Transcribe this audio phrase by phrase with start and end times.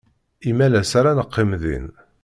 [0.51, 1.85] Imalas ara neqqim din.